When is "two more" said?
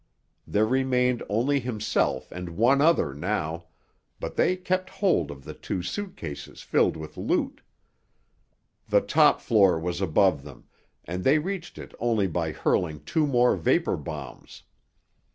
13.03-13.55